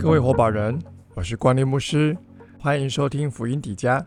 [0.00, 0.76] 各位火把人，
[1.14, 2.16] 我是关立牧师，
[2.58, 4.04] 欢迎收听福音底家。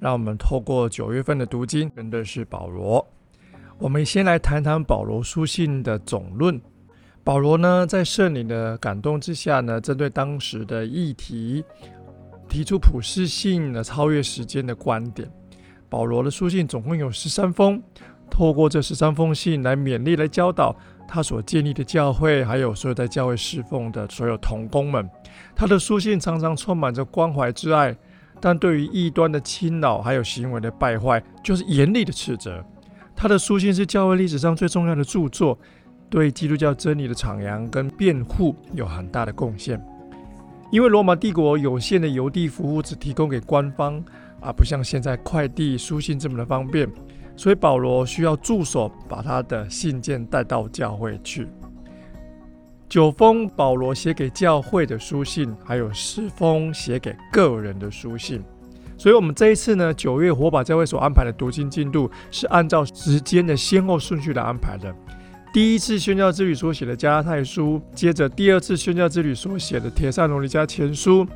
[0.00, 3.06] 让我们透过九月份的读经，认识保罗。
[3.78, 6.60] 我们先来谈谈保罗书信的总论。
[7.22, 11.64] 保罗呢，在圣灵的感动之下呢，针对当时的议题，
[12.48, 15.30] 提出普世性的超越时间的观点。
[15.88, 17.82] 保罗的书信总共有十三封，
[18.30, 20.76] 透过这十三封信来勉励、来教导
[21.06, 25.08] 他所建立的教会，还有所有在教会侍奉的所有同工们。
[25.54, 27.96] 他的书信常常充满着关怀之爱，
[28.40, 32.62] 但对于异端的侵扰还有行为的败坏，就是严厉的斥责。
[33.16, 35.58] 他的书信是教会历史上最重要的著作，
[36.10, 39.82] 对基督教真理的阐扬跟辩护有很大的贡献。
[40.70, 44.04] 因为罗马帝国有限的邮递服务只提供给官方，
[44.40, 46.88] 而不像现在快递书信这么的方便，
[47.36, 51.46] 所以保罗需要助手把他的信件带到教会去。
[52.88, 58.42] 九封保罗写给教会的书信，还有十封写给个人的书信。
[58.96, 64.92] 所以，我们这一次呢，九月火把教会所安排的读经进度是按照时间的先后顺序来安排的。
[65.52, 71.26] 第一次宣教之旅所写的加拉太书，接着第二次宣教之旅所写的铁扇罗尼迦前书，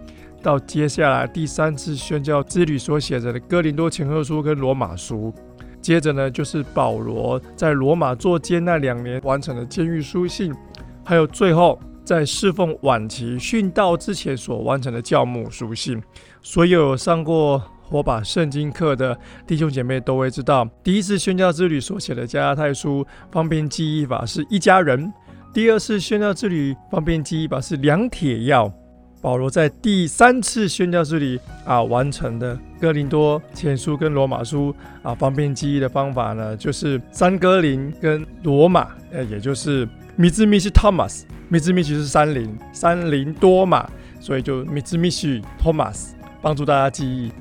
[0.43, 5.33] 到接下来第三次宣教之旅所写的哥林多前后书跟罗马书，
[5.81, 10.53] 接着呢，就是保罗在罗马做监那两年完成的监狱书信。
[11.05, 16.03] 还有最后，在侍奉晚期殉道之前所完成的教牧书信，
[16.43, 25.09] 所有上过火把圣经课的弟兄姐妹都会知道，第一次宣教之旅所写的加拉太书方便记忆法是一家人；
[25.53, 28.73] 第二次宣教之旅方便记忆法是两铁药。
[29.23, 39.89] 保罗在第三次宣教之旅啊完成的哥林多前书跟罗马书啊方便记忆的方法呢，就是三哥林跟罗马，呃，也就是。
[40.15, 43.89] 米兹米西 Thomas，米兹米西是三林，三林多嘛，
[44.21, 46.11] 所以就米兹米西 Thomas
[46.43, 47.33] 帮助大家记忆。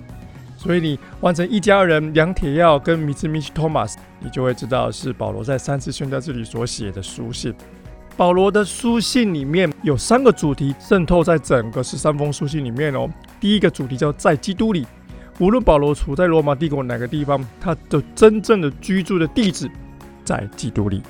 [0.56, 7.54] 所以你完成一家人两铁药跟米兹米西 Thomas，你就会知道是保罗在三次宣教这里所写的书信。
[8.22, 13.10] 保罗的书信里面有三个主题渗透在整个十三封书信里面哦。
[13.40, 14.86] 第一个主题叫在基督里，
[15.40, 19.68] 无论保罗处在罗马帝国哪个地方，他的真正的居住的地址
[20.24, 21.02] 在基督里。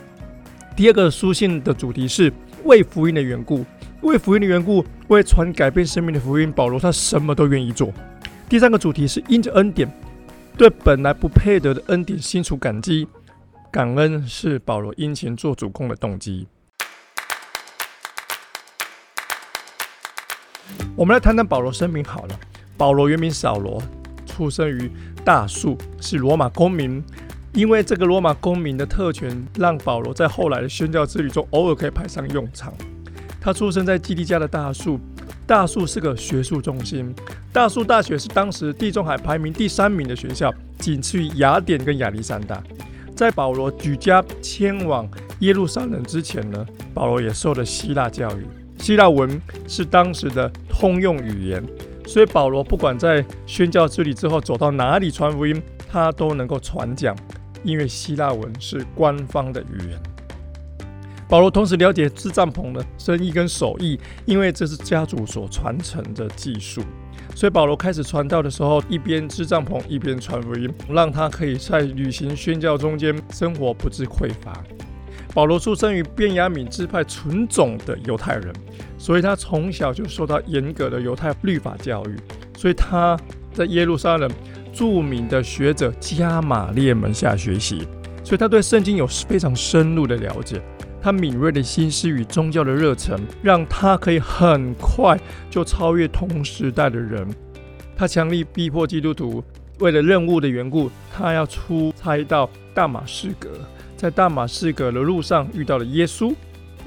[0.73, 2.31] 第二个书信的主题是
[2.63, 3.65] 为福音的缘故，
[4.03, 7.91] 为福音的缘故，为传改变生命的福音，保罗他什么都愿意做。
[8.47, 9.85] 第三个主题是因着恩典，
[10.55, 13.05] 对本来不配得的恩典心存感激，
[13.69, 16.47] 感恩是保罗殷勤做主公的动机。
[20.95, 22.39] 我们来谈谈保罗生平好了。
[22.77, 23.81] 保罗原名扫罗，
[24.25, 24.91] 出生于
[25.23, 27.01] 大树，是罗马公民。
[27.53, 32.73] 因为这个罗马公民的特权，让保罗在后来的宣教之旅中偶尔可以派上用场。
[33.39, 34.99] 他出生在基利家的大树，
[35.45, 37.13] 大树是个学术中心。
[37.51, 42.61] 大树大学是当时地中海排名第三名的学校，仅次于雅典跟亚历山大。
[43.15, 45.09] 在保罗举家迁往
[45.39, 48.45] 耶路撒冷之前呢，保罗也受了希腊教育，
[48.79, 50.49] 希腊文是当时的
[50.81, 51.63] 通用语言，
[52.07, 57.15] 所以保罗不管在宣教之旅之后走到哪里传福音，他都能够传讲。
[57.63, 60.01] 因为希腊文是官方的语言，
[61.29, 66.81] 保罗同时了解织帐篷的生意跟手艺，因为这是家族所传承的技术，
[67.35, 74.51] 所以保罗开始传道的时候，一边织帐篷一边传福音，让他可以在旅行宣教中间生活不致匮乏。
[75.33, 78.53] 保罗出生于便雅悯支派纯种的犹太人，
[78.97, 82.15] 所以他从小就受到严格的犹太律法教育，
[82.57, 83.17] 所以他
[83.53, 84.29] 在耶路撒冷。
[84.73, 87.85] 著名的学者加马列门下学习，
[88.23, 90.61] 所以他对圣经有非常深入的了解。
[91.01, 95.19] 他敏锐的心思与宗教的热忱，让他可以很快
[95.49, 97.27] 就超越同时代的人。
[97.97, 99.43] 他强力逼迫基督徒，
[99.79, 103.49] 为了任务的缘故，他要出差到大马士革。
[104.01, 106.33] 在大马士革的路上遇到了耶稣，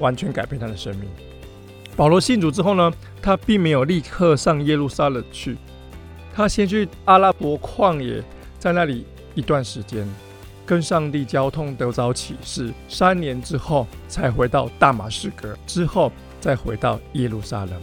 [0.00, 1.08] 完全改变他的生命。
[1.94, 5.56] 保罗信主之后呢，他并没有立刻上耶路撒冷去。
[6.34, 8.20] 他先去阿拉伯旷野，
[8.58, 9.06] 在那里
[9.36, 10.04] 一段时间，
[10.66, 12.72] 跟上帝交通得着启示。
[12.88, 16.10] 三年之后，才回到大马士革，之后
[16.40, 17.80] 再回到耶路撒冷。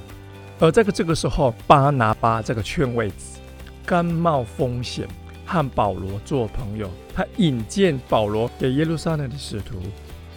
[0.60, 3.40] 而这个这个时候，巴拿巴这个劝慰子，
[3.86, 5.08] 甘冒风险
[5.52, 6.90] 和保罗做朋友。
[7.14, 9.76] 他引荐保罗给耶路撒冷的使徒。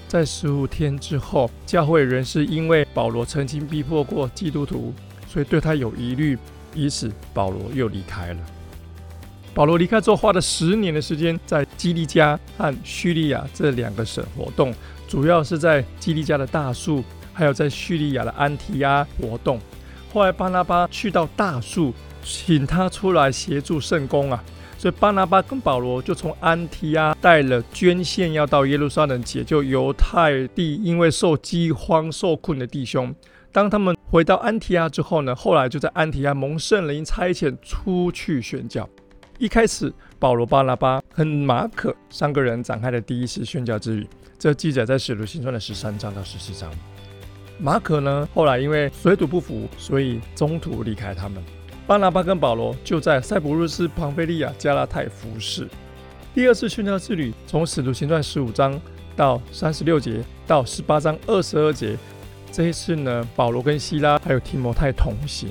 [0.08, 4.92] 在十五天之后，教会人士因为保罗曾经逼迫过基督徒，
[5.28, 6.36] 所以对他有疑虑。
[6.74, 8.40] 因此，保罗又离开了。
[9.54, 14.74] 保罗离开之后，花了十年的时间在基利加和叙利亚这两个省活动，
[15.06, 19.60] 主要是在基利加的大树，还有在叙利亚的安提亚活动。
[20.12, 21.94] 后来巴拿巴去到大树，
[22.24, 24.42] 请他出来协助圣公啊，
[24.84, 33.14] 所以巴拿巴跟保罗就从安提亚带了捐献，要到耶路撒冷解救犹太地因为受饥荒受困的弟兄。
[33.50, 38.86] 当他们回到安提亚之后呢，后来就在安提亚蒙圣灵差遣出去宣教。
[39.38, 44.06] 一开始，保罗、巴拿巴和马可三个人展开了第一次宣教之旅，
[44.38, 46.70] 这记载在使徒行传的十三章到十四章。
[47.58, 51.42] 马可呢，后来因为水土不服，所以中途离开他们。
[51.86, 55.68] 巴拿巴跟保罗就在塞浦路斯、庞菲利亚、加拉太服侍。
[56.32, 58.80] 第二次宣教之旅，从使徒行传十五章
[59.14, 61.94] 到三十六节到十八章二十二节，
[62.50, 65.50] 这一次呢，保罗跟希拉还有提摩太同行。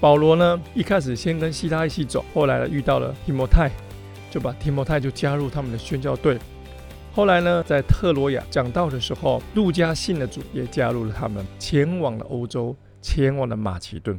[0.00, 3.70] 保罗呢，一开始先跟希拉一起走，后来遇到了提摩太，
[4.30, 6.38] 就把提摩太就加入他们的宣教队。
[7.12, 14.18] 后来呢，在特罗亚讲道的时候，路加信的主也加入了他们，前往了欧洲，前往了马其顿。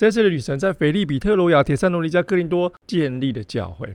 [0.00, 3.86] 这次的旅程在腓利比、特罗亚、铁山罗尼加、克林多建立的教会。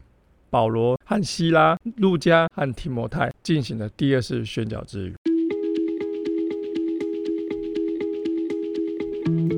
[0.51, 5.15] 保罗和希拉、路加和提摩太进行了第二次宣教之旅。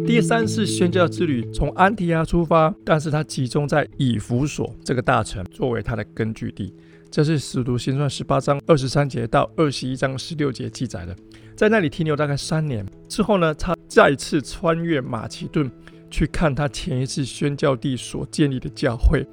[0.07, 6.73] 第三次宣教之旅从安提亚出发，但是他集中在以弗所这个大城作为他的根据地。
[7.11, 11.13] 这是使徒行传十八章二十三节到二十一章十六节记载的。
[11.57, 15.69] 在那里停留大概三年之后呢，他再次穿越马其顿
[16.09, 19.25] 去看他前一次宣教地所建立的教会。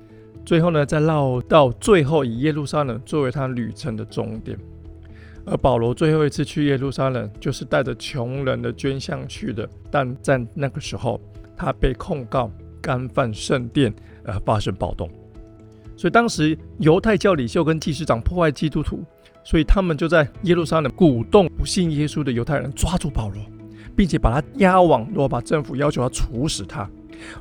[0.45, 4.59] 最后呢，再绕到最后以耶路撒冷作为他旅程的终点。
[5.47, 9.69] 而保罗最后一次去耶路撒冷，就是带着穷人的捐项去的。
[9.91, 11.21] 但在那个时候，
[11.57, 12.51] 他被控告
[12.81, 13.95] 干犯圣殿，
[14.25, 15.09] 而发生暴动。
[15.97, 19.05] 所以当时犹太教领袖跟祭司长破坏基督徒，
[19.45, 23.41] 所以他们就在耶路撒冷鼓动不信耶稣的犹太人抓住保罗，
[23.97, 26.89] 并且把他押往罗马政府，要求要处死他。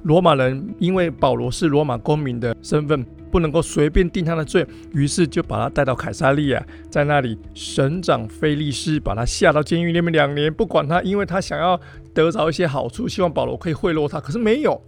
[0.04, 3.06] 罗马人因为保罗是罗马公民的身份。
[3.34, 4.64] 不能够随便定他的罪，
[4.94, 11.76] 于是就把他带到凯撒利亚，在那里省长菲利斯把他下到监狱里面两年，不管他，因为他想要
[12.14, 14.80] 得着一些好处，希望保罗可以贿赂他，可是没有。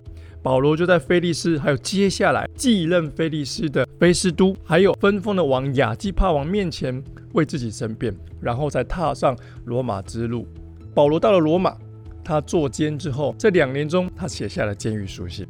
[0.43, 7.03] 保罗就在菲利斯，还有接下来继任菲利斯的菲斯都，还有分封的王亚基帕王面前
[7.33, 10.47] 为自己申辩，然后再踏上罗马之路。
[10.95, 11.77] 保罗到了罗马，
[12.23, 15.45] 他坐监之后，这两年中他写下了监狱书信。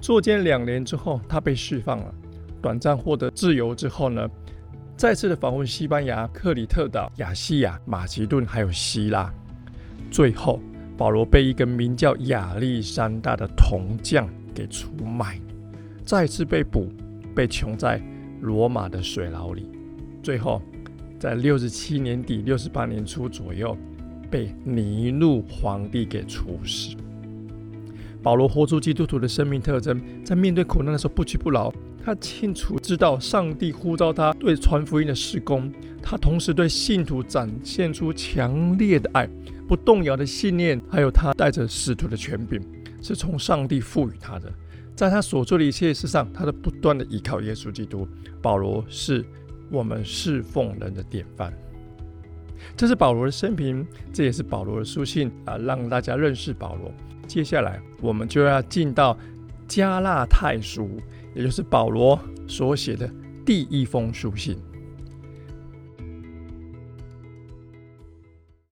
[0.00, 2.14] 坐监两年之后，他被释放了。
[2.62, 4.26] 短暂获得自由之后呢，
[4.96, 9.30] 再次的访问西班牙、克里特岛、亚细亚、马其顿，还有希腊。
[10.10, 10.58] 最后，
[10.96, 15.38] 保罗被一个名叫亚历山大的铜匠给出卖，
[16.02, 16.88] 再次被捕，
[17.34, 18.02] 被囚在
[18.40, 19.70] 罗马的水牢里。
[20.22, 20.62] 最后，
[21.20, 23.76] 在六十七年底、六十八年初左右，
[24.30, 26.94] 被尼禄皇帝给处死。
[28.22, 31.72] 保罗活出基督徒的生命特征，在面对苦难的时候不屈不挠。
[32.04, 35.70] 他清楚知道上帝呼召他对传福音的施工，
[36.02, 39.28] 他同时对信徒展现出强烈的爱、
[39.68, 42.60] 不动摇的信念，还有他带着使徒的权柄，
[43.02, 44.52] 是从上帝赋予他的。
[44.96, 48.08] 在他所做的一切事上，他都不断的依靠耶稣基督。
[48.42, 49.24] 保罗是
[49.70, 51.52] 我们侍奉人的典范。
[52.76, 56.92] 这是保罗的生平，这也是保罗的书信啊，让大家认识保罗。
[57.26, 59.16] 接下来我们就要进到
[59.66, 61.00] 加拉太书。
[61.34, 63.08] 也就是保罗所写的
[63.46, 64.58] 第一封书信。